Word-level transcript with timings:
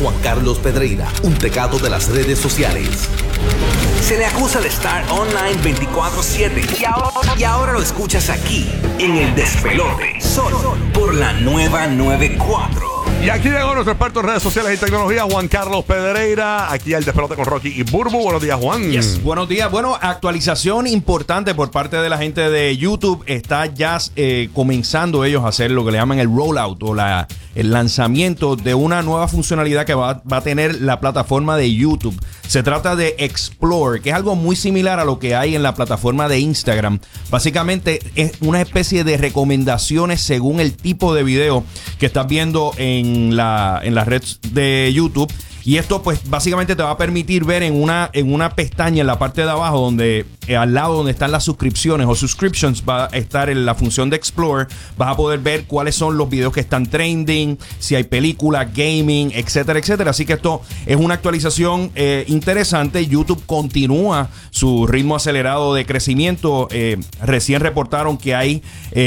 Juan 0.00 0.14
Carlos 0.22 0.58
Pedreira, 0.58 1.08
un 1.24 1.34
pecado 1.34 1.78
de 1.80 1.90
las 1.90 2.08
redes 2.08 2.38
sociales. 2.38 3.08
Se 4.00 4.16
le 4.16 4.26
acusa 4.26 4.60
de 4.60 4.68
estar 4.68 5.04
online 5.10 5.60
24/7 5.60 6.80
y 6.80 6.84
ahora, 6.84 7.34
y 7.36 7.42
ahora 7.42 7.72
lo 7.72 7.82
escuchas 7.82 8.30
aquí, 8.30 8.70
en 8.98 9.16
el 9.16 9.34
despelote, 9.34 10.20
solo 10.20 10.76
por 10.94 11.14
la 11.14 11.32
nueva 11.32 11.88
94. 11.88 12.98
Y 13.24 13.30
aquí 13.30 13.48
llegó 13.48 13.74
nuestro 13.74 13.92
experto 13.92 14.20
en 14.20 14.26
redes 14.26 14.42
sociales 14.44 14.72
y 14.76 14.84
tecnología, 14.84 15.24
Juan 15.24 15.48
Carlos 15.48 15.84
Pedreira. 15.84 16.72
Aquí 16.72 16.94
al 16.94 17.04
despelote 17.04 17.34
con 17.34 17.46
Rocky 17.46 17.68
y 17.68 17.82
Burbu. 17.82 18.22
Buenos 18.22 18.40
días, 18.40 18.58
Juan. 18.60 18.92
Yes. 18.92 19.20
Buenos 19.24 19.48
días. 19.48 19.68
Bueno, 19.68 19.98
actualización 20.00 20.86
importante 20.86 21.52
por 21.56 21.72
parte 21.72 21.96
de 21.96 22.08
la 22.08 22.16
gente 22.16 22.48
de 22.48 22.76
YouTube. 22.76 23.24
Está 23.26 23.66
ya 23.66 23.98
eh, 24.14 24.48
comenzando 24.54 25.24
ellos 25.24 25.44
a 25.44 25.48
hacer 25.48 25.72
lo 25.72 25.84
que 25.84 25.90
le 25.90 25.98
llaman 25.98 26.20
el 26.20 26.28
rollout 26.28 26.80
o 26.84 26.94
la, 26.94 27.26
el 27.58 27.72
lanzamiento 27.72 28.54
de 28.54 28.74
una 28.76 29.02
nueva 29.02 29.26
funcionalidad 29.26 29.84
que 29.84 29.92
va, 29.92 30.22
a 30.30 30.40
tener 30.42 30.80
la 30.80 31.00
plataforma 31.00 31.56
de 31.56 31.74
YouTube. 31.74 32.14
Se 32.46 32.62
trata 32.62 32.94
de 32.94 33.16
Explore, 33.18 34.00
que 34.00 34.10
es 34.10 34.14
algo 34.14 34.36
muy 34.36 34.54
similar 34.54 35.00
a 35.00 35.04
lo 35.04 35.18
que 35.18 35.34
hay 35.34 35.56
en 35.56 35.64
la 35.64 35.74
plataforma 35.74 36.28
de 36.28 36.38
Instagram. 36.38 37.00
Básicamente 37.30 37.98
es 38.14 38.34
una 38.42 38.60
especie 38.60 39.02
de 39.02 39.16
recomendaciones 39.16 40.20
según 40.20 40.60
el 40.60 40.74
tipo 40.74 41.12
de 41.12 41.24
video 41.24 41.64
que 41.98 42.06
estás 42.06 42.28
viendo 42.28 42.70
en 42.76 43.36
la, 43.36 43.80
en 43.82 43.96
la 43.96 44.04
red 44.04 44.22
de 44.52 44.92
YouTube. 44.94 45.32
Y 45.68 45.76
esto, 45.76 46.02
pues, 46.02 46.20
básicamente 46.30 46.74
te 46.74 46.82
va 46.82 46.92
a 46.92 46.96
permitir 46.96 47.44
ver 47.44 47.62
en 47.62 47.74
una, 47.74 48.08
en 48.14 48.32
una 48.32 48.54
pestaña 48.54 49.02
en 49.02 49.06
la 49.06 49.18
parte 49.18 49.42
de 49.42 49.50
abajo, 49.50 49.78
donde 49.82 50.24
eh, 50.46 50.56
al 50.56 50.72
lado 50.72 50.94
donde 50.94 51.12
están 51.12 51.30
las 51.30 51.44
suscripciones 51.44 52.06
o 52.06 52.14
subscriptions, 52.14 52.84
va 52.88 53.04
a 53.04 53.08
estar 53.08 53.50
en 53.50 53.66
la 53.66 53.74
función 53.74 54.08
de 54.08 54.16
Explore. 54.16 54.66
Vas 54.96 55.10
a 55.10 55.16
poder 55.18 55.40
ver 55.40 55.64
cuáles 55.64 55.94
son 55.94 56.16
los 56.16 56.30
videos 56.30 56.54
que 56.54 56.60
están 56.60 56.86
trending, 56.86 57.58
si 57.80 57.94
hay 57.96 58.04
películas, 58.04 58.68
gaming, 58.74 59.30
etcétera, 59.34 59.78
etcétera. 59.78 60.12
Así 60.12 60.24
que 60.24 60.32
esto 60.32 60.62
es 60.86 60.96
una 60.96 61.12
actualización 61.12 61.90
eh, 61.94 62.24
interesante. 62.28 63.06
YouTube 63.06 63.42
continúa 63.44 64.30
su 64.48 64.86
ritmo 64.86 65.16
acelerado 65.16 65.74
de 65.74 65.84
crecimiento. 65.84 66.68
Eh, 66.70 66.96
recién 67.20 67.60
reportaron 67.60 68.16
que 68.16 68.34
hay 68.34 68.62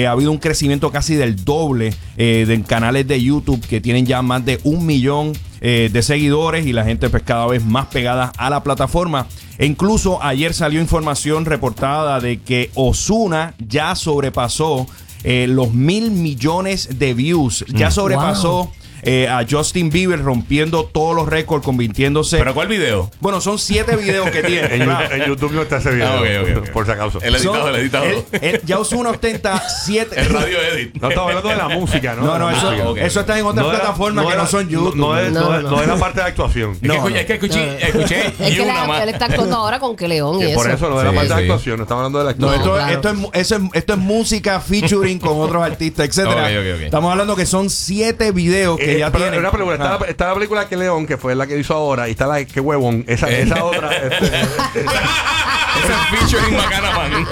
ha 0.06 0.12
habido 0.12 0.30
un 0.30 0.38
crecimiento 0.38 0.92
casi 0.92 1.16
del 1.16 1.44
doble 1.44 1.96
de 2.16 2.64
canales 2.68 3.08
de 3.08 3.22
YouTube 3.22 3.66
que 3.66 3.82
tienen 3.82 4.06
ya 4.06 4.22
más 4.22 4.46
de 4.46 4.60
un 4.64 4.86
millón 4.86 5.34
eh, 5.62 5.90
de 5.94 6.02
seguidores 6.02 6.66
y 6.66 6.74
la 6.74 6.84
gente 6.84 7.10
pues 7.10 7.24
cada 7.24 7.46
vez 7.46 7.64
más 7.64 7.86
pegada 7.88 8.34
a 8.38 8.50
la 8.50 8.64
plataforma. 8.64 9.28
E 9.58 9.68
incluso 9.68 10.22
ayer 10.24 10.54
salió 10.56 10.82
información 10.82 11.46
reportada 11.46 12.20
de 12.20 12.42
que 12.42 12.72
Osuna 12.74 13.54
ya 13.60 13.94
sobrepasó 13.96 14.88
eh, 15.24 15.46
los 15.48 15.74
mil 15.74 16.10
millones 16.10 16.98
de 16.98 17.14
views. 17.14 17.64
Ya 17.68 17.92
sobrepasó 17.92 18.72
eh, 19.04 19.28
a 19.28 19.46
Justin 19.50 19.90
Bieber 19.90 20.22
rompiendo 20.22 20.86
todos 20.86 21.16
los 21.16 21.28
récords, 21.28 21.64
convirtiéndose. 21.66 22.38
¿Pero 22.38 22.54
cuál 22.54 22.68
video? 22.68 23.10
bueno, 23.20 23.42
son 23.42 23.58
siete 23.60 23.96
videos 23.96 24.30
que 24.32 24.44
tiene. 24.44 24.76
En, 24.76 25.26
YouTube 25.28 25.52
no 25.54 25.62
está 25.64 25.78
ese 25.78 25.92
video. 25.92 26.08
Ah, 26.10 26.22
ok, 26.22 26.28
ok, 26.42 26.58
ok. 26.64 26.70
Por 26.72 26.86
si 26.86 26.92
acaso. 26.92 27.20
El 27.22 27.36
editado, 27.36 27.56
Son- 27.58 27.70
el 27.70 27.76
editado. 27.82 28.06
él- 28.06 28.24
él- 28.42 28.62
ya 28.66 28.80
Osuna 28.80 29.10
ostenta 29.12 29.62
siete. 29.86 30.20
El 30.20 30.30
radio 30.30 30.58
edit. 30.62 30.96
No 31.02 31.10
estaba 31.10 31.28
hablando 31.28 31.50
de 31.50 31.56
la 31.56 31.70
música, 31.70 32.16
¿no? 32.16 32.24
No, 32.26 32.40
no, 32.40 32.50
eso, 32.52 32.96
eso 32.98 33.20
está 33.20 33.38
en 33.40 33.46
otras 33.46 33.66
No 33.66 33.72
era- 33.72 33.80
plataformas 33.82 34.26
que 34.26 34.34
era- 34.34 34.42
no 34.44 34.48
son 34.50 34.70
YouTube. 34.70 34.96
No, 34.96 35.18
es, 35.18 35.32
No, 35.32 35.42
no 35.50 35.56
es- 35.58 35.64
no. 35.64 35.70
no 35.72 35.82
es 35.82 35.88
la 35.88 35.96
parte 35.98 36.22
de 36.22 36.28
actuación. 36.28 36.72
Es 36.74 36.80
que, 36.80 36.88
No, 36.88 36.94
escuché, 36.96 37.14
no. 37.14 37.20
es 37.20 37.26
que 37.26 37.34
escuché, 37.34 37.88
escuché 37.88 38.28
Es 38.40 38.52
y 38.52 38.56
que 38.56 38.62
una 38.62 38.74
la- 38.74 38.88
más. 38.88 39.02
él 39.04 39.10
está 39.10 39.26
actuando 39.26 39.56
ahora 39.58 39.80
con 39.80 39.96
que 39.96 40.08
León 40.08 40.40
y 40.42 40.44
eso. 40.46 40.56
por 40.56 40.70
eso, 40.70 40.90
lo 40.90 41.00
de 41.00 41.06
la 41.06 41.12
parte 41.14 41.28
de 41.34 41.34
actuación. 41.42 41.78
No 41.78 41.84
estamos 41.84 42.00
hablando 42.06 42.20
de 42.20 42.26
la 42.26 42.34
No, 42.38 42.50
actuación. 42.50 42.90
esto, 42.90 43.94
es, 43.94 43.98
música 43.98 44.60
featuring 44.60 45.20
con 45.20 45.40
otros 45.40 45.64
artistas, 45.64 46.08
etcétera. 46.08 46.44
Ok, 46.46 46.52
ok, 46.60 46.76
ok. 46.76 46.82
Estamos 46.82 47.12
hablando 47.12 47.36
que 47.36 47.46
son 47.46 47.70
siete 47.70 48.32
videos 48.32 48.78
que 48.78 48.91
Eh, 48.96 49.00
ya 49.00 49.12
pero 49.12 49.24
tienen. 49.26 49.40
una 49.40 49.52
película, 49.52 49.76
está, 49.76 49.96
Ah. 49.96 49.98
la, 50.00 50.06
está 50.08 50.28
la 50.30 50.34
película 50.36 50.68
que 50.68 50.78
León, 50.78 51.06
que 51.08 51.18
fue 51.18 51.36
la 51.36 51.48
que 51.48 51.58
hizo 51.58 51.74
ahora, 51.74 52.08
y 52.08 52.12
está 52.12 52.28
la 52.28 52.44
que 52.46 52.60
huevón, 52.60 53.04
esa, 53.08 53.30
Eh. 53.30 53.42
esa 53.44 53.64
otra. 53.64 53.90
este, 53.96 54.26
Ese 54.26 55.94
es 55.94 56.20
featuring 56.30 56.58
Macana 56.58 56.92
Man. 56.92 57.28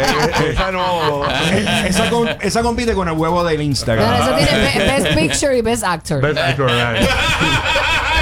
eh, 0.00 0.50
esa 0.52 0.70
no. 0.70 1.24
Eh, 1.50 1.84
esa, 1.88 2.10
com- 2.10 2.28
esa 2.40 2.62
compite 2.62 2.94
con 2.94 3.08
el 3.08 3.14
huevo 3.14 3.42
del 3.44 3.62
Instagram. 3.62 4.14
eso 4.14 4.34
tiene 4.36 4.58
Be- 4.78 4.84
Best 4.86 5.06
Picture 5.18 5.56
y 5.58 5.62
Best 5.62 5.84
Actor. 5.84 6.20
Best 6.20 6.38
Actor, 6.38 6.66
right. 6.70 7.08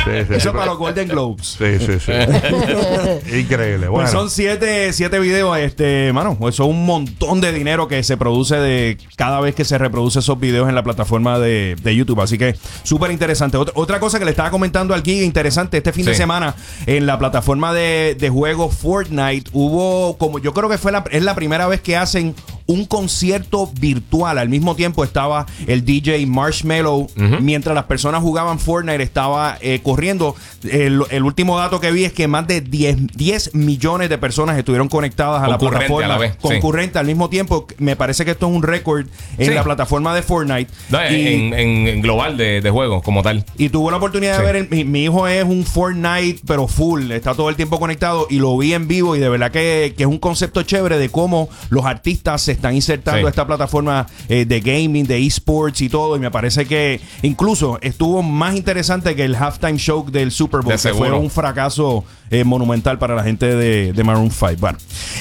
Sí, 0.07 0.35
Eso 0.35 0.41
sí, 0.41 0.49
para 0.55 0.67
los 0.67 0.79
Golden 0.79 1.09
Globes. 1.09 1.57
Sí, 1.59 1.79
sí, 1.79 1.99
sí. 2.01 2.13
Increíble. 3.39 3.89
Bueno, 3.89 4.05
Pues 4.05 4.11
son 4.11 4.31
siete, 4.31 4.93
siete 4.93 5.19
videos, 5.19 5.59
este, 5.59 6.13
mano, 6.13 6.37
eso 6.41 6.49
es 6.49 6.61
un 6.61 6.87
montón 6.87 7.41
de 7.41 7.53
dinero 7.53 7.89
que 7.89 8.03
se 8.03 8.17
produce 8.17 8.57
de 8.57 8.99
cada 9.17 9.41
vez 9.41 9.55
que 9.55 9.65
se 9.65 9.79
reproduce 9.79 10.21
esos 10.21 10.39
videos 10.39 10.69
en 10.69 10.75
la 10.75 10.83
plataforma 10.83 11.39
de, 11.39 11.77
de 11.83 11.97
YouTube. 11.97 12.21
Así 12.21 12.39
que 12.39 12.57
súper 12.83 13.11
interesante. 13.11 13.57
Otra, 13.57 13.73
otra 13.77 14.01
cosa 14.01 14.19
que 14.19 14.25
le 14.25 14.31
estaba 14.31 14.51
comentando 14.51 14.95
al 14.95 15.03
Giga, 15.03 15.25
interesante, 15.25 15.79
este 15.79 15.93
fin 15.93 16.05
de 16.05 16.15
semana 16.15 16.55
en 16.87 17.07
la 17.07 17.19
plataforma 17.19 17.73
de, 17.73 18.17
de 18.19 18.29
juego 18.29 18.71
Fortnite 18.71 19.51
hubo 19.53 20.17
como, 20.19 20.39
yo 20.39 20.53
creo 20.53 20.69
que 20.69 20.79
fue 20.79 20.93
la, 20.93 21.05
es 21.11 21.23
la 21.23 21.35
primera 21.35 21.67
vez 21.67 21.81
que 21.81 21.97
hacen 21.97 22.35
un 22.67 22.85
concierto 22.85 23.71
virtual. 23.81 24.39
Al 24.39 24.49
mismo 24.49 24.75
tiempo 24.75 25.05
estaba 25.05 25.47
el 25.67 25.85
DJ 25.85 26.27
Marshmello. 26.27 27.07
Mientras 27.41 27.75
las 27.75 27.85
personas 27.85 28.23
jugaban 28.23 28.59
Fortnite, 28.59 29.03
estaba 29.03 29.57
eh, 29.61 29.81
corriendo. 29.83 30.35
El, 30.65 31.03
el 31.11 31.23
último 31.23 31.59
dato 31.59 31.81
que 31.81 31.91
vi 31.93 32.05
es 32.05 32.13
que 32.13 32.27
más 32.29 32.47
de 32.47 32.61
10, 32.61 33.09
10 33.15 33.55
millones 33.55 34.09
de 34.09 34.19
personas 34.19 34.59
estuvieron 34.59 34.89
conectadas 34.89 35.43
a 35.43 35.49
la 35.49 35.59
plataforma. 35.59 36.05
a 36.07 36.09
la 36.09 36.19
vez, 36.19 36.33
sí. 36.33 36.39
concurrente 36.41 36.99
al 36.99 37.07
mismo 37.07 37.29
tiempo. 37.29 37.67
Me 37.79 37.95
parece 37.97 38.25
que 38.25 38.33
esto 38.33 38.49
es 38.49 38.53
un 38.55 38.63
récord 38.63 39.07
en 39.39 39.47
Sí. 39.49 39.55
la 39.55 39.63
plataforma 39.63 40.15
de 40.15 40.23
Fortnite. 40.23 40.71
No, 40.91 40.99
y, 41.11 41.27
en, 41.27 41.55
en- 41.55 41.87
en 41.89 42.03
global 42.03 42.37
de, 42.37 42.61
de 42.61 42.71
juego, 42.71 43.01
como 43.03 43.23
tal. 43.23 43.45
y 43.57 43.69
tuve 43.69 43.91
la 43.91 43.99
oportunidad 43.99 44.35
Sí. 44.37 44.41
de 44.41 44.47
ver, 44.47 44.57
el- 44.57 44.69
mi, 44.71 44.85
mi 44.85 45.05
hijo 45.05 45.29
es 45.29 45.45
un 45.45 45.65
Fortnite, 45.65 46.41
pero 46.47 46.67
full, 46.67 47.11
está 47.13 47.35
todo 47.35 47.49
el 47.49 47.57
tiempo 47.57 47.79
conectado 47.79 48.27
y 48.29 48.39
lo 48.39 48.57
vi 48.59 48.75
en 48.75 48.89
vivo 48.89 49.15
y 49.15 49.21
de 49.21 49.29
verdad 49.29 49.51
que, 49.53 49.95
que 49.97 50.03
es 50.03 50.09
un 50.09 50.19
concepto 50.19 50.63
chévere 50.63 50.99
de 50.99 51.09
cómo 51.11 51.49
los 51.71 51.85
artistas 51.85 52.43
se 52.43 52.56
están 52.57 52.75
insertando 52.75 53.21
Sí. 53.23 53.27
esta 53.29 53.47
plataforma 53.47 54.07
eh, 54.29 54.45
de 54.45 54.61
gaming, 54.61 55.07
de 55.07 55.25
esports 55.25 55.81
y 55.81 55.89
todo. 55.89 56.17
Y 56.17 56.19
me 56.21 56.31
parece 56.31 56.67
que 56.67 57.01
incluso 57.23 57.79
estuvo 57.81 58.23
más 58.23 58.55
interesante 58.57 59.15
que 59.15 59.25
el 59.25 59.35
halftime 59.37 59.79
show 59.79 60.05
del 60.11 60.31
Super 60.33 60.61
Bowl, 60.61 60.77
De 60.77 60.83
que 60.83 60.95
fue 60.95 61.11
un 61.13 61.31
fracaso 61.31 62.05
eh, 62.31 62.43
monumental 62.45 62.99
para 62.99 63.15
la 63.15 63.23
gente 63.23 63.55
de, 63.55 63.93
de 63.93 64.05
Maroon 64.05 64.31
5. 64.31 64.55
Bueno, 64.59 64.79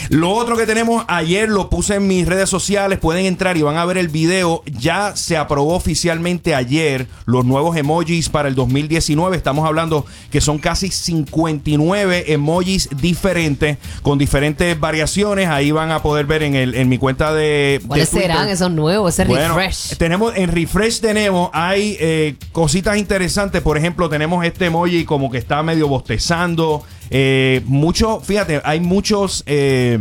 lo 0.10 0.32
otro 0.32 0.58
que 0.58 0.66
tenemos 0.66 1.06
ayer 1.08 1.48
lo 1.50 1.70
puse 1.70 1.96
en 1.96 2.08
mis 2.08 2.26
redes 2.28 2.50
sociales. 2.50 2.98
Pueden 3.00 3.26
entrar 3.26 3.58
y 3.58 3.62
van 3.62 3.78
a 3.78 3.86
ver 3.86 3.98
el 3.98 4.08
video. 4.08 4.64
Ya 4.66 5.16
se 5.16 5.38
aprobó 5.38 5.76
oficialmente 5.76 6.56
ayer 6.56 7.08
los 7.26 7.46
nuevos 7.46 7.78
emojis 7.78 8.30
para 8.30 8.48
el 8.50 8.56
2019. 8.56 9.38
Estamos 9.38 9.66
hablando 9.68 10.06
que 10.32 10.42
son 10.42 10.58
casi 10.58 10.90
59 10.90 12.34
emojis 12.34 12.90
diferentes 13.00 13.78
con 14.02 14.18
diferentes 14.18 14.80
variaciones. 14.80 15.48
Ahí 15.50 15.72
van 15.72 15.92
a 15.92 16.02
poder 16.02 16.26
ver 16.26 16.44
en, 16.44 16.56
el, 16.56 16.76
en 16.76 16.90
mi 16.90 16.98
cuenta 16.98 17.25
de. 17.34 17.80
de 17.82 17.82
¿Cuáles 17.88 18.10
Twitter. 18.10 18.32
serán 18.32 18.50
esos 18.50 18.72
nuevos? 18.72 19.14
Ese 19.14 19.26
Bueno, 19.26 19.56
refresh. 19.56 19.98
tenemos 19.98 20.36
en 20.36 20.52
refresh 20.52 21.00
tenemos 21.00 21.50
hay 21.54 21.98
eh, 22.00 22.36
cositas 22.52 22.98
interesantes. 22.98 23.62
Por 23.62 23.78
ejemplo, 23.78 24.10
tenemos 24.10 24.46
este 24.46 24.66
emoji 24.66 25.06
como 25.06 25.30
que 25.32 25.38
está 25.38 25.62
medio 25.64 25.88
bostezando. 25.88 26.84
Eh, 27.10 27.62
mucho, 27.66 28.20
fíjate, 28.20 28.62
hay 28.64 28.80
muchos 28.80 29.44
eh, 29.46 30.00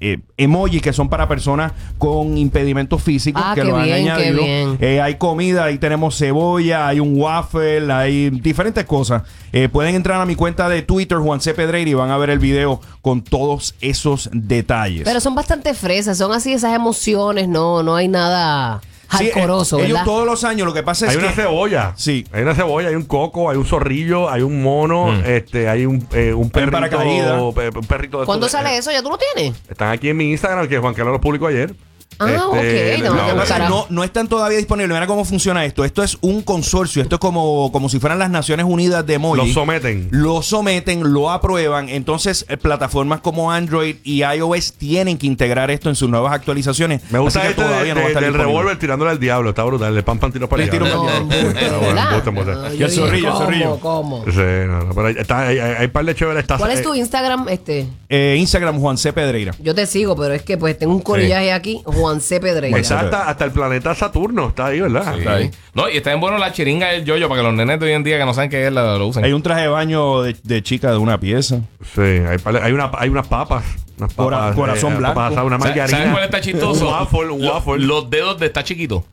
eh, 0.00 0.18
emojis 0.36 0.80
que 0.82 0.92
son 0.92 1.08
para 1.08 1.26
personas 1.28 1.72
con 1.98 2.38
impedimentos 2.38 3.02
físicos 3.02 3.42
Ah, 3.44 3.54
que 3.54 3.64
lo 3.64 3.76
han 3.76 3.84
bien, 3.84 4.08
añadido. 4.10 4.42
Eh, 4.80 5.00
hay 5.00 5.16
comida, 5.16 5.64
ahí 5.64 5.78
tenemos 5.78 6.16
cebolla, 6.16 6.86
hay 6.86 7.00
un 7.00 7.20
waffle, 7.20 7.92
hay 7.92 8.30
diferentes 8.30 8.84
cosas. 8.84 9.22
Eh, 9.52 9.68
pueden 9.68 9.94
entrar 9.94 10.20
a 10.20 10.26
mi 10.26 10.34
cuenta 10.34 10.68
de 10.68 10.82
Twitter, 10.82 11.18
Juan 11.18 11.40
C. 11.40 11.54
Pedreira, 11.54 11.90
y 11.90 11.94
van 11.94 12.10
a 12.10 12.18
ver 12.18 12.30
el 12.30 12.38
video 12.38 12.80
con 13.02 13.22
todos 13.22 13.74
esos 13.80 14.28
detalles. 14.32 15.02
Pero 15.04 15.20
son 15.20 15.34
bastante 15.34 15.74
fresas, 15.74 16.18
son 16.18 16.32
así 16.32 16.52
esas 16.52 16.74
emociones, 16.74 17.48
no, 17.48 17.82
no 17.82 17.96
hay 17.96 18.08
nada 18.08 18.80
Sí, 19.10 19.26
eh, 19.26 19.30
hardcoreoso, 19.32 19.78
ellos 19.78 19.88
¿verdad? 19.88 20.04
todos 20.04 20.26
los 20.26 20.44
años, 20.44 20.66
lo 20.66 20.74
que 20.74 20.82
pasa 20.82 21.06
es 21.06 21.12
hay 21.12 21.16
una 21.18 21.28
que 21.28 21.34
cebolla. 21.42 21.92
Sí. 21.96 22.26
Hay 22.32 22.42
una 22.42 22.54
cebolla, 22.54 22.88
hay 22.88 22.94
un 22.94 23.04
coco, 23.04 23.48
hay 23.50 23.56
un 23.56 23.64
zorrillo, 23.64 24.28
hay 24.28 24.42
un 24.42 24.62
mono, 24.62 25.12
este, 25.24 25.68
hay 25.68 25.86
un, 25.86 26.06
eh, 26.12 26.34
un 26.34 26.50
perrito. 26.50 26.72
paracaídas. 26.72 27.42
pe- 27.54 27.68
un 27.78 27.86
perrito 27.86 28.20
de 28.20 28.26
¿Cuándo 28.26 28.48
sale 28.48 28.74
eh, 28.74 28.78
eso? 28.78 28.90
¿Ya 28.92 29.02
tú 29.02 29.08
lo 29.10 29.18
tienes? 29.18 29.56
Están 29.68 29.90
aquí 29.92 30.10
en 30.10 30.16
mi 30.18 30.30
Instagram, 30.30 30.68
que 30.68 30.78
Juan 30.78 30.92
Carlos 30.94 31.12
lo 31.14 31.20
publicó 31.20 31.46
ayer. 31.46 31.74
Ah, 32.20 32.46
ok, 32.48 32.54
le- 32.56 32.98
no, 32.98 33.14
no, 33.34 33.44
carajo. 33.44 33.68
no, 33.70 33.86
no 33.90 34.04
están 34.04 34.26
todavía 34.28 34.58
disponibles. 34.58 34.94
Mira 34.94 35.06
cómo 35.06 35.24
funciona 35.24 35.64
esto. 35.64 35.84
Esto 35.84 36.02
es 36.02 36.18
un 36.20 36.42
consorcio. 36.42 37.02
Esto 37.02 37.16
es 37.16 37.20
como, 37.20 37.70
como 37.72 37.88
si 37.88 38.00
fueran 38.00 38.18
las 38.18 38.30
Naciones 38.30 38.66
Unidas 38.68 39.06
de 39.06 39.14
emoji. 39.14 39.46
Lo 39.48 39.52
someten. 39.54 40.08
Lo 40.10 40.42
someten, 40.42 41.12
lo 41.12 41.30
aprueban. 41.30 41.88
Entonces, 41.88 42.44
eh, 42.48 42.56
plataformas 42.56 43.20
como 43.20 43.52
Android 43.52 43.96
y 44.04 44.22
iOS 44.24 44.72
tienen 44.74 45.16
que 45.18 45.26
integrar 45.26 45.70
esto 45.70 45.88
en 45.88 45.94
sus 45.96 46.08
nuevas 46.10 46.32
actualizaciones. 46.32 47.02
Me 47.10 47.18
gusta 47.18 47.40
Así 47.40 47.46
que 47.46 47.50
este 47.52 47.62
de- 47.62 47.68
todavía 47.68 47.94
no 47.94 48.00
va 48.00 48.06
a 48.06 48.08
de- 48.08 48.12
estar 48.14 48.24
del 48.24 48.34
revólver 48.34 48.78
tirándole 48.78 49.10
al 49.12 49.20
diablo. 49.20 49.50
Está 49.50 49.62
brutal. 49.64 49.96
El 49.96 50.04
pan 50.04 50.18
pan 50.18 50.32
tiro 50.32 50.48
para 50.48 50.64
No, 50.66 50.72
embuste. 50.72 52.52
No, 52.52 52.74
Y 52.74 52.82
el 52.82 52.90
zorrillo, 52.90 53.26
el 53.28 53.32
¿cómo, 53.32 53.44
zorrillo. 53.44 53.78
¿Cómo? 53.80 54.24
Sí, 54.26 54.36
no, 54.66 54.84
no, 54.84 54.94
pero 54.94 55.06
hay, 55.08 55.14
está, 55.18 55.46
hay, 55.48 55.58
hay, 55.58 55.72
hay 55.80 55.88
par 55.88 56.04
de 56.04 56.14
chéveres. 56.14 56.42
Está, 56.42 56.56
¿Cuál 56.58 56.72
es 56.72 56.80
eh, 56.80 56.82
tu 56.82 56.94
Instagram? 56.94 57.48
Este, 57.48 57.86
Eh, 58.08 58.36
Instagram, 58.38 58.78
Juan 58.80 58.96
C. 58.98 59.12
Pedreira. 59.12 59.54
yo 59.60 59.74
te 59.74 59.86
sigo, 59.86 60.16
pero 60.16 60.34
es 60.34 60.42
que 60.42 60.56
pues 60.56 60.78
tengo 60.78 60.94
un 60.94 61.00
corillaje 61.00 61.52
aquí. 61.52 61.82
Juan 61.84 62.07
Juan 62.08 62.20
C. 62.20 62.40
Pedreira. 62.40 62.78
Está 62.78 63.00
hasta, 63.00 63.28
hasta 63.28 63.44
el 63.44 63.50
planeta 63.52 63.94
Saturno, 63.94 64.48
está 64.48 64.66
ahí, 64.66 64.80
¿verdad? 64.80 65.12
Sí. 65.14 65.18
Está 65.20 65.34
ahí. 65.34 65.50
No, 65.74 65.88
y 65.88 65.96
está 65.96 66.12
en 66.12 66.20
bueno 66.20 66.38
la 66.38 66.52
chiringa 66.52 66.88
del 66.88 67.04
yoyo 67.04 67.28
para 67.28 67.40
que 67.40 67.46
los 67.46 67.54
nenes 67.54 67.78
de 67.80 67.86
hoy 67.86 67.92
en 67.92 68.02
día 68.04 68.18
que 68.18 68.24
no 68.24 68.34
saben 68.34 68.50
qué 68.50 68.66
es 68.66 68.72
la- 68.72 68.96
lo 68.98 69.06
usen. 69.06 69.24
Hay 69.24 69.32
un 69.32 69.42
traje 69.42 69.62
de 69.62 69.68
baño 69.68 70.22
de, 70.22 70.36
de 70.42 70.62
chica 70.62 70.90
de 70.90 70.96
una 70.98 71.18
pieza. 71.20 71.60
Sí, 71.94 72.00
hay, 72.00 72.72
una, 72.72 72.90
hay 72.98 73.08
unas 73.08 73.26
papas. 73.26 73.64
Unas 73.98 74.14
Cora- 74.14 74.38
papas 74.38 74.54
corazón 74.54 74.96
blanco. 74.98 75.14
papas 75.16 75.44
una 75.44 75.58
¿Sabes 75.58 75.74
margarina. 75.76 75.98
¿sabes 75.98 76.12
cuál 76.12 76.24
está 76.24 76.40
chistoso? 76.40 76.88
Waffle, 76.88 77.30
waffle. 77.30 77.78
Los 77.78 78.08
dedos 78.10 78.38
de 78.38 78.46
está 78.46 78.62
chiquito. 78.64 79.04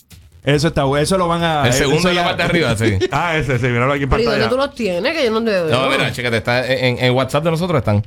Eso 0.44 0.68
está 0.68 0.84
bueno. 0.84 1.02
Eso 1.04 1.18
lo 1.18 1.28
van 1.28 1.42
a. 1.44 1.66
El 1.66 1.74
segundo 1.74 2.08
de 2.08 2.14
la 2.14 2.24
parte 2.24 2.44
de 2.44 2.50
arriba, 2.50 2.76
sí. 2.78 3.00
Ah, 3.12 3.36
ese, 3.36 3.58
sí, 3.58 3.66
míralo 3.66 3.94
aquí 3.94 4.04
en 4.04 4.10
Pero 4.10 4.22
¿y 4.22 4.26
dónde 4.26 4.42
pantalla. 4.42 4.50
tú 4.50 4.58
los 4.68 4.76
tienes? 4.76 5.18
Que 5.18 5.26
yo 5.26 5.32
no 5.32 5.44
te 5.44 5.50
veo. 5.52 5.70
No, 5.70 5.90
mira, 5.90 6.12
chécate, 6.12 6.38
está 6.38 6.72
en, 6.72 7.00
en 7.04 7.14
WhatsApp 7.16 7.44
de 7.46 7.50
nosotros 7.52 7.80
están. 7.80 8.04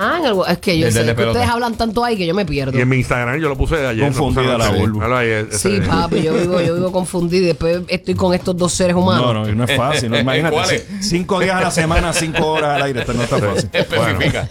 Ah, 0.00 0.18
en 0.20 0.26
el, 0.26 0.34
es 0.48 0.58
que 0.58 0.78
yo 0.78 0.88
sé 0.92 1.04
que 1.14 1.24
ustedes 1.26 1.48
hablan 1.48 1.74
tanto 1.74 2.04
ahí 2.04 2.16
que 2.16 2.24
yo 2.24 2.32
me 2.32 2.46
pierdo. 2.46 2.78
Y 2.78 2.80
en 2.80 2.88
mi 2.88 2.98
Instagram 2.98 3.40
yo 3.40 3.48
lo 3.48 3.56
puse 3.58 3.84
ayer. 3.84 4.04
Confundida 4.04 4.56
la 4.56 5.24
ese- 5.24 5.58
Sí, 5.58 5.80
papi, 5.84 6.22
yo 6.22 6.34
vivo, 6.34 6.60
yo 6.60 6.74
vivo 6.76 6.92
confundido 6.92 7.42
y 7.44 7.46
después 7.48 7.80
estoy 7.88 8.14
con 8.14 8.32
estos 8.32 8.56
dos 8.56 8.72
seres 8.72 8.94
humanos. 8.94 9.34
No, 9.34 9.34
no, 9.44 9.52
no 9.52 9.64
es 9.64 9.76
fácil. 9.76 10.08
No, 10.10 10.18
imagínate. 10.20 10.86
Cinco 11.00 11.40
días 11.40 11.56
a 11.56 11.60
la 11.62 11.70
semana, 11.72 12.12
cinco 12.12 12.46
horas 12.46 12.76
al 12.76 12.82
aire. 12.82 13.00
Esto 13.00 13.12
no 13.12 13.22
está 13.24 13.38
fácil. 13.38 13.70
Especifica. 13.72 14.48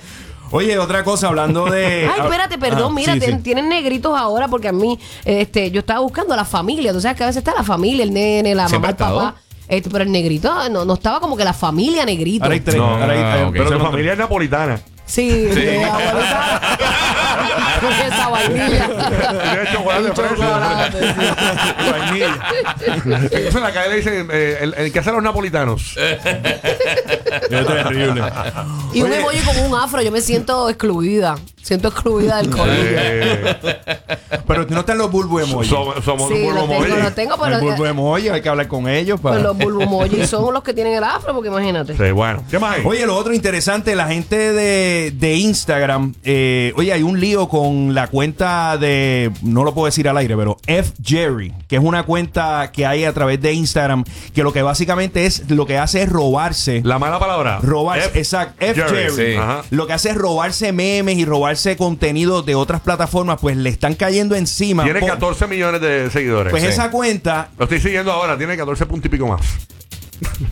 Oye, 0.51 0.77
otra 0.79 1.03
cosa, 1.05 1.27
hablando 1.29 1.65
de. 1.69 2.09
Ay, 2.13 2.21
espérate, 2.23 2.57
perdón, 2.57 2.91
Ah, 2.91 2.95
mira, 2.95 3.13
sí, 3.13 3.19
ten- 3.21 3.37
sí. 3.37 3.43
tienen 3.43 3.69
negritos 3.69 4.17
ahora 4.17 4.47
porque 4.49 4.67
a 4.67 4.71
mí, 4.73 4.99
este, 5.25 5.71
yo 5.71 5.79
estaba 5.79 5.99
buscando 6.01 6.33
a 6.33 6.37
la 6.37 6.45
familia. 6.45 6.91
Tú 6.93 6.99
sabes 7.01 7.17
que 7.17 7.23
a 7.23 7.27
veces 7.27 7.37
está 7.39 7.53
la 7.53 7.63
familia, 7.63 8.03
el 8.03 8.13
nene, 8.13 8.53
la 8.53 8.67
mamá, 8.67 8.89
el 8.89 8.95
papá. 8.95 9.35
Este, 9.69 9.89
pero 9.89 10.03
el 10.03 10.11
negrito 10.11 10.53
no, 10.69 10.83
no 10.85 10.93
estaba 10.93 11.19
como 11.21 11.35
que 11.35 11.43
la 11.43 11.53
familia 11.53 12.05
negrito. 12.05 12.43
Ahora 12.45 12.53
hay 12.53 12.59
tres. 12.61 12.77
No, 12.77 12.85
ahora 12.85 13.13
hay- 13.13 13.19
ah, 13.19 13.33
hay- 13.33 13.43
ok. 13.43 13.51
Pero 13.53 13.65
otros. 13.65 13.81
familia 13.83 14.11
es 14.13 14.17
napolitana. 14.19 14.79
Sí, 15.07 15.29
de 15.45 15.83
abuelita. 15.85 16.69
Esa 18.07 18.27
vainilla. 18.29 18.87
Tiene 18.87 19.71
chocolate 19.71 20.13
chocolate, 20.13 20.99
sí. 20.99 21.91
Vainilla. 21.91 22.39
Entonces 23.05 23.55
en 23.55 23.63
la 23.63 23.73
calle 23.73 23.89
le 23.89 23.95
dicen, 23.97 24.27
eh, 24.31 24.57
el, 24.61 24.73
el 24.73 24.91
que 24.91 24.99
hace 24.99 25.11
los 25.11 25.23
napolitanos. 25.23 25.95
Es 25.97 26.21
terrible. 27.49 28.21
Y 28.93 29.01
un 29.01 29.07
Oye. 29.11 29.19
emoji 29.19 29.39
con 29.39 29.57
un 29.59 29.75
afro, 29.79 30.01
yo 30.01 30.11
me 30.11 30.21
siento 30.21 30.69
excluida. 30.69 31.37
Siento 31.67 31.89
excluida 31.89 32.37
del 32.37 32.49
colegio. 32.49 32.97
Eh, 32.97 33.55
Pero 34.47 34.65
no 34.69 34.79
están 34.79 34.97
los 34.97 35.11
bulbo 35.11 35.39
emoji. 35.41 35.67
somos 35.69 36.03
somos 36.05 36.29
Sí, 36.31 36.45
lo 36.45 36.65
tengo, 36.65 36.85
lo 36.95 37.11
tengo, 37.11 37.35
pero 37.37 37.59
bulbo 37.59 37.85
emoji, 37.85 38.29
hay 38.29 38.41
que 38.41 38.47
hablar 38.47 38.69
con 38.69 38.87
ellos. 38.87 39.19
Para... 39.19 39.35
pues 39.35 39.43
los 39.43 39.57
bulbumojis 39.57 40.29
son 40.29 40.53
los 40.53 40.63
que 40.63 40.73
tienen 40.73 40.93
el 40.93 41.03
afro, 41.03 41.33
porque 41.33 41.49
imagínate. 41.49 41.97
Sí, 41.97 42.11
bueno. 42.11 42.41
¿Qué 42.49 42.57
más 42.57 42.77
hay? 42.77 42.83
Oye, 42.85 43.05
lo 43.05 43.17
otro 43.17 43.33
interesante, 43.33 43.95
la 43.97 44.07
gente 44.07 44.37
de, 44.53 45.11
de 45.13 45.35
Instagram, 45.35 46.13
eh, 46.23 46.71
oye, 46.77 46.93
hay 46.93 47.03
un 47.03 47.19
lío 47.19 47.49
con 47.49 47.93
la 47.93 48.07
cuenta 48.07 48.77
de, 48.77 49.29
no 49.41 49.65
lo 49.65 49.73
puedo 49.73 49.87
decir 49.87 50.07
al 50.07 50.15
aire, 50.15 50.37
pero 50.37 50.55
F 50.67 50.93
Jerry, 51.03 51.53
que 51.67 51.75
es 51.75 51.81
una 51.83 52.03
cuenta 52.03 52.71
que 52.71 52.85
hay 52.85 53.03
a 53.03 53.11
través 53.13 53.41
de 53.41 53.51
Instagram, 53.51 54.05
que 54.33 54.41
lo 54.43 54.53
que 54.53 54.61
básicamente 54.61 55.25
es, 55.25 55.49
lo 55.49 55.65
que 55.65 55.77
hace 55.77 56.03
es 56.03 56.09
robarse. 56.09 56.81
La 56.85 56.97
mala 56.97 57.19
palabra. 57.19 57.59
Robarse, 57.61 58.07
F- 58.07 58.19
exacto, 58.19 58.55
F 58.65 58.81
Jerry, 58.81 58.97
Jerry. 59.11 59.33
sí. 59.33 59.37
Ajá. 59.37 59.63
Lo 59.69 59.85
que 59.85 59.91
hace 59.93 60.11
es 60.11 60.15
robarse 60.15 60.71
memes 60.71 61.17
y 61.17 61.25
robarse 61.25 61.56
contenido 61.77 62.41
de 62.43 62.55
otras 62.55 62.81
plataformas, 62.81 63.39
pues 63.41 63.57
le 63.57 63.69
están 63.69 63.95
cayendo 63.95 64.35
encima. 64.35 64.83
Tiene 64.83 64.99
por- 64.99 65.09
14 65.09 65.47
millones 65.47 65.81
de 65.81 66.09
seguidores. 66.11 66.51
Pues 66.51 66.63
Sí. 66.63 66.69
esa 66.69 66.91
cuenta 66.91 67.49
Lo 67.57 67.63
estoy 67.65 67.79
siguiendo 67.79 68.11
ahora, 68.11 68.37
tiene 68.37 68.55
14 68.55 68.85
puntos 68.85 69.07
y 69.07 69.09
pico 69.09 69.27
más. 69.27 69.41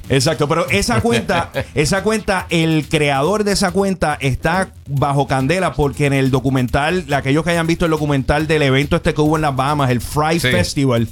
Exacto, 0.10 0.48
pero 0.48 0.68
esa 0.70 1.02
cuenta, 1.02 1.50
esa 1.76 2.04
cuenta, 2.04 2.46
el 2.50 2.86
creador 2.88 3.44
de 3.44 3.54
esa 3.54 3.72
cuenta 3.72 4.16
está 4.22 4.70
bajo 4.88 5.26
candela 5.28 5.74
porque 5.74 6.06
en 6.06 6.14
el 6.14 6.30
documental, 6.30 7.06
aquellos 7.14 7.44
que 7.44 7.50
hayan 7.52 7.66
visto 7.66 7.86
el 7.86 7.92
documental 7.92 8.46
del 8.48 8.62
evento 8.62 8.96
este 8.96 9.14
que 9.14 9.22
hubo 9.22 9.36
en 9.38 9.42
las 9.42 9.56
Bahamas, 9.56 9.90
el 9.90 10.02
Fry 10.02 10.40
Sí. 10.40 10.52
Festival, 10.52 11.08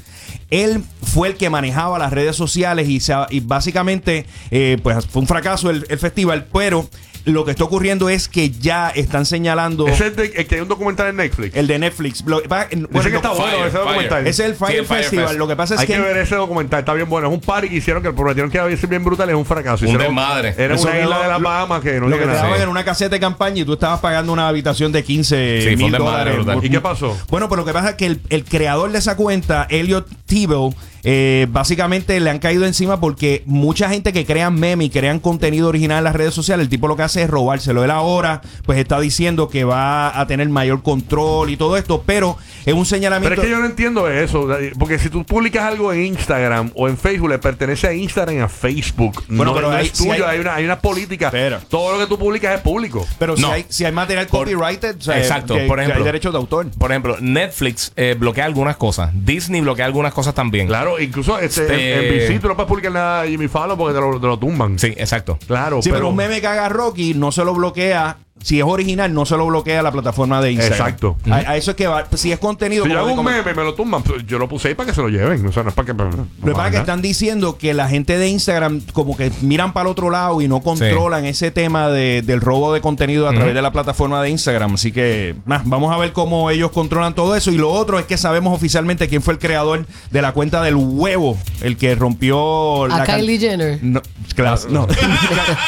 él 0.51 0.83
fue 1.01 1.29
el 1.29 1.35
que 1.35 1.49
manejaba 1.49 1.97
las 1.97 2.13
redes 2.13 2.35
sociales 2.35 2.87
y, 2.89 2.99
se- 2.99 3.13
y 3.31 3.39
básicamente, 3.39 4.27
eh, 4.51 4.77
pues 4.83 5.03
fue 5.07 5.21
un 5.23 5.27
fracaso 5.27 5.71
el, 5.71 5.85
el 5.89 5.97
festival, 5.97 6.45
pero 6.53 6.87
lo 7.25 7.45
que 7.45 7.51
está 7.51 7.63
ocurriendo 7.63 8.09
es 8.09 8.27
que 8.27 8.49
ya 8.51 8.89
están 8.89 9.25
señalando 9.25 9.87
Ese 9.87 10.07
es 10.07 10.15
de- 10.15 10.33
el 10.35 10.45
que 10.47 10.55
hay 10.55 10.61
un 10.61 10.67
documental 10.67 11.07
en 11.07 11.15
Netflix. 11.17 11.55
el 11.55 11.67
de 11.67 11.79
Netflix. 11.79 12.23
Lo- 12.25 12.41
va- 12.47 12.65
Dice 12.65 12.85
bueno, 12.91 13.09
que 13.09 13.15
está 13.15 13.29
no- 13.29 13.35
bueno 13.35 13.51
Fire, 13.53 13.67
ese 13.67 13.71
Fire. 13.77 13.85
documental. 13.85 14.27
es 14.27 14.39
el 14.39 14.51
Sí, 14.53 14.57
Fire 14.59 14.79
el 14.79 14.85
Fire 14.85 15.01
Festival. 15.01 15.27
Fest. 15.27 15.39
Lo 15.39 15.47
que 15.47 15.55
pasa 15.55 15.73
es 15.75 15.79
Hay 15.81 15.87
que, 15.87 15.93
que 15.93 15.99
ver 15.99 16.17
ese 16.17 16.35
documental, 16.35 16.79
está 16.79 16.93
bien 16.93 17.09
bueno. 17.09 17.27
Es 17.29 17.33
un 17.33 17.39
party 17.41 17.69
que 17.69 17.75
hicieron 17.75 18.01
que 18.03 18.09
el 18.09 18.15
prometieron 18.15 18.51
que 18.51 18.57
iba 18.57 18.67
a 18.67 18.77
ser 18.77 18.89
bien 18.89 19.03
brutal, 19.03 19.29
es 19.29 19.35
un 19.35 19.45
fracaso. 19.45 19.85
Un 19.85 19.91
Hicieron- 19.91 20.07
desmadre. 20.07 20.53
Era 20.57 20.75
Eso 20.75 20.87
una 20.87 20.99
isla 20.99 21.19
de 21.23 21.27
las 21.29 21.41
Bahamas 21.41 21.81
que 21.81 21.99
no 21.99 22.07
lo 22.07 22.17
que 22.19 22.25
nada. 22.25 22.41
daban 22.43 22.61
en 22.61 22.69
una 22.69 22.83
caseta 22.83 23.11
de 23.15 23.19
campaña 23.19 23.61
y 23.61 23.65
tú 23.65 23.73
estabas 23.73 23.99
pagando 23.99 24.33
una 24.33 24.47
habitación 24.47 24.91
de 24.91 25.03
15 25.03 25.61
Sí, 25.61 25.69
un 25.69 25.77
mil 25.77 25.91
dólares. 25.91 26.35
brutal. 26.35 26.59
¿Y 26.63 26.69
qué 26.69 26.81
pasó? 26.81 27.17
Bueno, 27.29 27.47
pues 27.47 27.57
lo 27.57 27.65
que 27.65 27.73
pasa 27.73 27.91
es 27.91 27.95
que 27.95 28.05
el, 28.05 28.21
el 28.29 28.43
creador 28.43 28.91
de 28.91 28.97
esa 28.99 29.15
cuenta, 29.15 29.65
Elliot 29.69 30.07
Thibault, 30.25 30.75
eh, 31.05 31.47
básicamente 31.49 32.17
le 32.19 32.29
han 32.29 32.39
caído 32.39 32.65
encima 32.65 32.99
porque 33.01 33.43
mucha 33.45 33.89
gente 33.89 34.13
que 34.13 34.25
crean 34.25 34.55
memes 34.57 34.87
y 34.87 34.89
crean 34.89 35.19
contenido 35.19 35.67
original 35.67 35.97
en 35.97 36.03
las 36.05 36.15
redes 36.15 36.33
sociales, 36.33 36.63
el 36.63 36.69
tipo 36.69 36.87
lo 36.87 36.95
que 36.95 37.03
hace 37.03 37.12
es 37.15 37.29
robárselo. 37.29 37.83
Él 37.83 37.91
ahora, 37.91 38.41
pues 38.65 38.77
está 38.79 38.99
diciendo 38.99 39.49
que 39.49 39.63
va 39.63 40.19
a 40.19 40.27
tener 40.27 40.47
mayor 40.49 40.81
control 40.83 41.49
y 41.49 41.57
todo 41.57 41.77
esto, 41.77 42.03
pero 42.05 42.37
es 42.65 42.73
un 42.73 42.85
señalamiento. 42.85 43.29
Pero 43.29 43.41
es 43.41 43.47
que 43.47 43.51
yo 43.51 43.59
no 43.59 43.65
entiendo 43.65 44.09
eso. 44.09 44.47
Porque 44.79 44.99
si 44.99 45.09
tú 45.09 45.23
publicas 45.25 45.63
algo 45.63 45.91
en 45.93 46.05
Instagram 46.05 46.71
o 46.75 46.87
en 46.87 46.97
Facebook, 46.97 47.29
le 47.29 47.39
pertenece 47.39 47.87
a 47.87 47.93
Instagram 47.93 48.35
y 48.37 48.39
a 48.39 48.49
Facebook. 48.49 49.23
Bueno, 49.27 49.45
no, 49.45 49.53
pero 49.55 49.69
no 49.71 49.75
hay- 49.77 49.85
es 49.87 49.91
si 49.97 50.03
tuyo. 50.07 50.13
hay- 50.27 50.35
hay, 50.35 50.39
una, 50.39 50.55
hay 50.55 50.65
una 50.65 50.79
política. 50.79 51.27
Espera. 51.27 51.59
Todo 51.69 51.93
lo 51.93 51.99
que 51.99 52.07
tú 52.07 52.17
publicas 52.17 52.55
es 52.55 52.61
público. 52.61 53.05
Pero 53.19 53.35
si, 53.35 53.41
No. 53.41 53.51
hay, 53.51 53.65
si 53.69 53.85
hay 53.85 53.91
material 53.91 54.27
Por- 54.27 54.49
copyrighted, 54.51 54.97
o 54.97 55.01
sea, 55.01 55.17
Exacto, 55.19 55.55
que- 55.55 55.65
por 55.67 55.79
ejemplo. 55.79 55.99
hay 56.01 56.05
derechos 56.05 56.31
de 56.33 56.37
autor. 56.39 56.67
Por 56.77 56.91
ejemplo, 56.91 57.17
Netflix 57.19 57.91
eh, 57.95 58.15
bloquea 58.17 58.45
algunas 58.45 58.77
cosas. 58.77 59.11
Disney 59.13 59.61
bloquea 59.61 59.85
algunas 59.85 60.13
cosas 60.13 60.33
también. 60.33 60.67
Claro, 60.67 60.99
incluso 60.99 61.37
este, 61.39 61.61
Este- 61.61 61.93
en, 61.93 61.99
en 62.05 62.27
VC 62.35 62.39
tú 62.39 62.47
no 62.47 62.55
puedes 62.55 62.67
publicar 62.69 62.91
nada 62.91 63.23
de 63.23 63.29
Jimmy 63.29 63.47
Fallon 63.47 63.77
porque 63.77 63.93
te 63.93 63.99
lo, 64.01 64.19
te 64.19 64.27
lo 64.27 64.37
tumban. 64.39 64.79
Sí, 64.79 64.87
exacto. 64.97 65.37
Claro, 65.47 65.81
Sí, 65.81 65.89
pero, 65.91 66.09
un 66.09 66.15
meme 66.15 66.39
que 66.41 66.47
haga 66.47 66.69
Rocky 66.69 67.02
no 67.13 67.31
se 67.33 67.43
lo 67.43 67.53
bloquea. 67.53 68.17
Si 68.41 68.59
es 68.59 68.65
original, 68.67 69.13
no 69.13 69.25
se 69.25 69.37
lo 69.37 69.45
bloquea 69.45 69.81
la 69.81 69.91
plataforma 69.93 70.41
de 70.41 70.51
Instagram. 70.51 70.79
Exacto. 70.89 71.15
A, 71.31 71.35
a 71.51 71.55
eso 71.55 71.71
es 71.71 71.77
que 71.77 71.87
va. 71.87 72.03
Si 72.13 72.29
es 72.29 72.39
contenido. 72.39 72.83
Si 72.83 72.91
yo 72.91 72.99
hago 72.99 73.13
un 73.13 73.23
meme 73.23 73.53
me 73.53 73.63
lo 73.63 73.73
tumban, 73.73 74.03
pues, 74.03 74.25
yo 74.27 74.37
lo 74.37 74.49
puse 74.49 74.67
ahí 74.69 74.75
para 74.75 74.89
que 74.89 74.93
se 74.95 75.01
lo 75.01 75.07
lleven. 75.07 75.45
O 75.47 75.51
sea, 75.53 75.63
no 75.63 75.69
es 75.69 75.75
para 75.75 75.85
que. 75.85 75.93
No, 75.93 76.09
Lo 76.09 76.47
que 76.47 76.51
pasa 76.51 76.65
es 76.67 76.71
que 76.73 76.77
están 76.79 77.01
diciendo 77.01 77.57
que 77.57 77.73
la 77.73 77.87
gente 77.87 78.17
de 78.17 78.27
Instagram 78.27 78.81
como 78.91 79.15
que 79.15 79.31
miran 79.43 79.71
para 79.71 79.85
el 79.87 79.91
otro 79.91 80.09
lado 80.09 80.41
y 80.41 80.49
no 80.49 80.59
controlan 80.59 81.23
ese 81.23 81.51
tema 81.51 81.87
de- 81.87 82.21
del 82.21 82.41
robo 82.41 82.73
de 82.73 82.81
contenido 82.81 83.29
a 83.29 83.33
través 83.33 83.53
de 83.53 83.61
la 83.61 83.71
plataforma 83.71 84.21
de 84.21 84.31
Instagram. 84.31 84.73
Así 84.73 84.91
que 84.91 85.35
nah, 85.45 85.61
vamos 85.63 85.93
a 85.93 85.97
ver 85.97 86.11
cómo 86.11 86.49
ellos 86.49 86.71
controlan 86.71 87.15
todo 87.15 87.37
eso. 87.37 87.49
Y 87.49 87.57
lo 87.57 87.71
otro 87.71 87.97
es 87.97 88.05
que 88.05 88.17
sabemos 88.17 88.53
oficialmente 88.53 89.07
quién 89.07 89.21
fue 89.21 89.35
el 89.35 89.39
creador 89.39 89.85
de 90.11 90.21
la 90.21 90.33
cuenta 90.33 90.61
del 90.61 90.75
huevo, 90.75 91.37
el 91.61 91.77
que 91.77 91.95
rompió 91.95 92.85
A 92.85 92.87
la 92.89 93.05
Kylie 93.05 93.39
Jenner. 93.39 93.79
No, 93.81 94.01
claro, 94.35 94.61
no. 94.69 94.87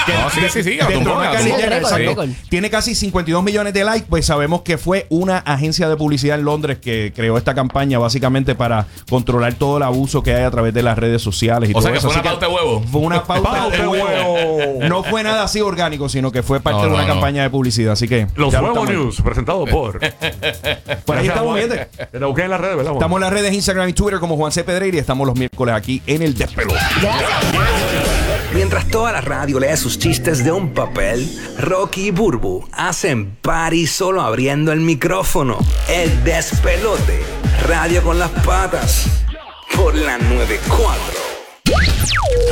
No, 0.08 0.30
sí, 0.32 0.42
sí, 0.52 0.64
sí. 0.64 0.80
Tiene 2.50 2.70
casi 2.70 2.96
52 2.96 3.44
millones 3.44 3.74
de 3.74 3.84
likes, 3.84 4.06
pues 4.10 4.26
sabemos 4.26 4.62
que 4.62 4.78
fue 4.78 5.06
una 5.10 5.38
agencia 5.40 5.90
de 5.90 5.96
publicidad 5.98 6.38
en 6.40 6.46
Londres 6.46 6.78
que 6.82 7.12
creó 7.16 7.38
esta 7.38 7.54
campaña 7.54 8.00
básicamente 8.00 8.56
para 8.56 8.88
controlar 9.10 9.54
todo 9.56 9.78
el 9.78 9.84
abuso 9.84 10.24
que 10.24 10.34
hay 10.34 10.44
a 10.44 10.52
través 10.52 10.74
de 10.74 10.84
las 10.84 10.98
redes 10.98 11.22
sociales 11.22 11.70
y 11.70 11.74
O 11.74 11.76
todo 11.76 11.84
sea 11.84 11.92
que 11.92 11.98
eso. 12.00 12.10
fue 12.10 12.20
una 12.20 12.30
Así 12.30 12.30
pauta 12.40 12.48
de 12.48 12.54
huevo. 12.54 12.84
Fue 12.92 13.02
una 13.02 13.24
pauta, 13.24 13.70
de 13.70 13.88
huevo. 13.88 14.80
No 14.88 15.04
fue 15.04 15.24
nada 15.24 15.44
así 15.44 15.62
orgánico, 15.62 16.10
sino 16.10 16.32
que 16.32 16.44
fue 16.44 16.60
parte 16.60 16.82
No, 16.84 16.90
de 16.90 16.94
una 16.96 17.08
campaña 17.08 17.44
de 17.44 17.50
publicidad. 17.50 17.94
Así 17.94 18.08
que 18.08 18.28
Los 18.36 18.52
ya 18.54 18.62
lo 18.62 18.68
Huevo 18.74 18.84
estamos- 18.86 19.04
News, 19.06 19.22
presentado 19.22 19.66
por. 19.66 20.00
Por 21.06 21.18
ahí 21.18 21.28
estamos, 21.28 21.60
busqué 22.22 22.44
en 22.44 22.50
las 22.50 22.60
redes, 22.60 22.78
¿verdad? 22.78 22.94
Estamos 22.94 23.18
en 23.18 23.22
las 23.22 23.34
redes 23.34 23.54
Instagram 23.54 23.90
y 23.90 23.94
Twitter 23.94 24.20
como 24.20 24.36
Juan 24.38 24.52
C. 24.52 24.64
Pedreira 24.64 24.98
y 24.98 25.00
estamos 25.00 25.28
los 25.28 25.36
miércoles 25.38 25.76
aquí 25.76 26.02
en 26.08 26.22
el 26.22 26.34
Despelote. 26.36 26.80
Mientras 28.54 28.88
toda 28.88 29.12
la 29.12 29.22
radio 29.22 29.60
lee 29.60 29.76
sus 29.76 30.00
chistes 30.00 30.44
de 30.44 30.52
un 30.52 30.74
papel, 30.74 31.30
Rocky 31.60 32.08
y 32.08 32.12
Burbu 32.12 32.68
hacen 32.72 33.36
party 33.42 33.88
solo 33.88 34.22
abriendo 34.22 34.72
el 34.72 34.80
micrófono. 34.80 35.58
El 35.90 36.24
despelote. 36.24 37.22
Radio 37.68 38.02
con 38.04 38.18
las 38.20 38.32
patas. 38.46 39.08
Por 39.76 39.96
la 39.96 40.18
94. 40.18 40.96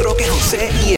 Roque 0.04 0.26
José 0.26 0.70
y 0.86 0.92